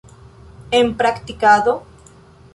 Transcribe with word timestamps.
En 0.77 0.89
praktikado? 0.97 1.79